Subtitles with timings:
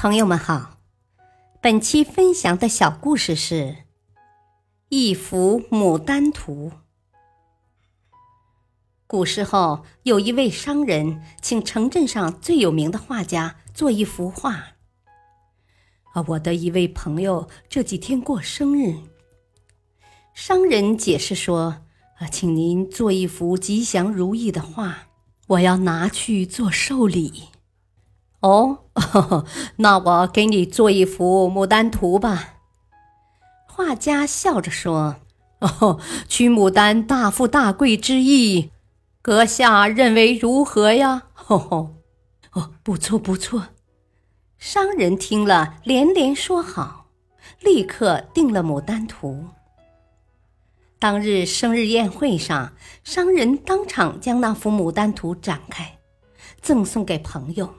[0.00, 0.78] 朋友们好，
[1.60, 3.54] 本期分享的小故事是
[4.90, 6.70] 《一幅牡丹图》。
[9.08, 14.66] 古时候，有一位商人请城镇上最有名的画家做一幅画。
[16.12, 18.94] 啊，我的一位朋友这几天过生日，
[20.32, 21.82] 商人解释说
[22.22, 25.08] ：“啊，请您做一幅吉祥如意的画，
[25.48, 27.48] 我要拿去做寿礼。”
[28.40, 28.84] 哦，
[29.76, 32.54] 那我给你做一幅牡丹图吧。
[33.66, 35.16] 画家笑着说
[35.60, 38.70] ：“哦， 取牡丹大富大贵之意，
[39.22, 41.94] 阁下认为如何呀？”吼吼，
[42.52, 43.68] 哦，不错不错。
[44.58, 47.06] 商人听了连连说好，
[47.60, 49.46] 立刻定了牡丹图。
[51.00, 52.72] 当日生日宴会上，
[53.04, 55.98] 商人当场将那幅牡丹图展开，
[56.60, 57.72] 赠送给朋友。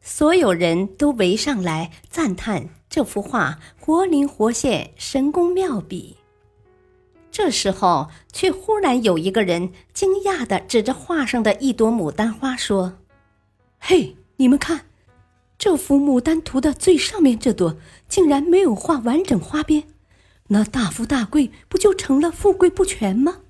[0.00, 6.16] 所有人都围上来赞叹这幅画活灵活现、神工妙笔。
[7.30, 12.98] 这时候，却忽然有一个人惊讶地指着画上的一朵牡丹花说
[13.78, 14.86] ：“嘿，你们看，
[15.56, 17.76] 这幅牡丹图的最上面这朵
[18.08, 19.84] 竟然没有画完整花边，
[20.48, 23.42] 那大富大贵不就成了富贵不全吗？”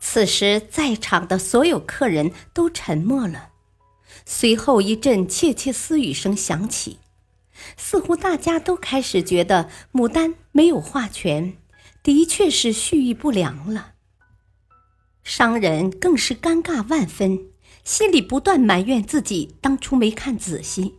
[0.00, 3.50] 此时，在场的所有客人都沉默了。
[4.24, 6.98] 随后一阵窃窃私语声响起，
[7.76, 11.56] 似乎大家都开始觉得牡丹没有画全，
[12.02, 13.92] 的确是蓄意不良了。
[15.22, 17.46] 商人更是尴尬万分，
[17.84, 20.94] 心里不断埋怨自己当初没看仔细，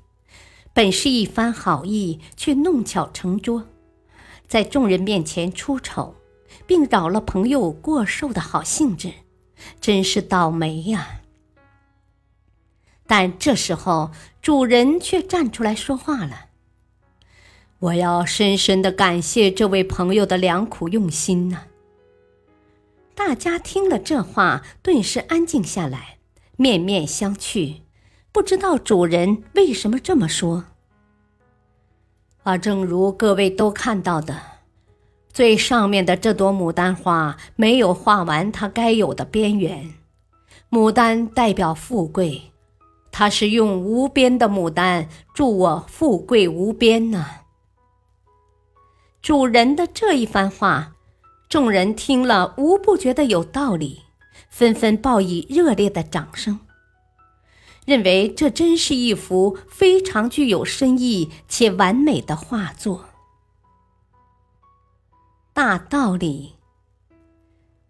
[0.73, 3.67] 本是一番好意，却弄巧成拙，
[4.47, 6.15] 在众人面前出丑，
[6.65, 9.11] 并扰了朋友过寿的好兴致，
[9.81, 11.22] 真是倒霉呀！
[13.05, 16.45] 但这时候，主人却站出来说话了
[17.79, 21.63] ：“我要深深的感谢这位朋友的良苦用心呐。”
[23.13, 26.17] 大家听了这话，顿时安静下来，
[26.55, 27.81] 面面相觑，
[28.31, 30.65] 不知道主人为什么这么说。
[32.43, 34.41] 而，正如各位都看到的，
[35.31, 39.93] 最上面的这朵牡丹花没有画完它该有的边缘，
[40.71, 42.52] 牡丹代表富贵。
[43.13, 47.27] 他是用无边的牡丹祝我富贵无边呢。
[49.21, 50.95] 主人的这一番话，
[51.47, 54.01] 众人听了无不觉得有道理，
[54.49, 56.59] 纷纷报以热烈的掌声，
[57.85, 63.05] 认为这真是一幅非常具有深意且完美的画作。
[65.53, 66.53] 大道理。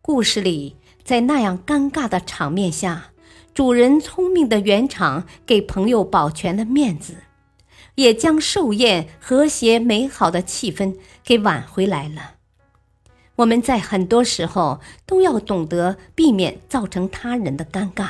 [0.01, 0.75] 故事里，
[1.05, 3.12] 在那样尴尬的场面下。
[3.53, 7.17] 主人聪明的圆场给朋友保全了面子，
[7.95, 12.35] 也将寿宴和谐美好的气氛给挽回来了。
[13.35, 18.07] 我们在很多时候都要懂得避免造成他人的尴尬，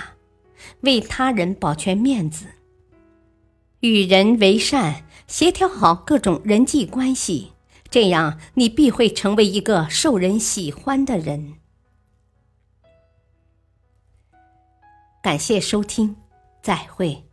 [0.81, 2.45] 为他人保全面子，
[3.81, 7.51] 与人为善，协调好各种人际关系，
[7.89, 11.55] 这样你必会成为一个受人喜欢的人。
[15.23, 16.17] 感谢收听，
[16.61, 17.23] 再会。